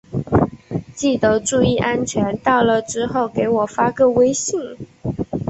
[0.95, 4.59] 记得注意安全，到了之后给我发个微信。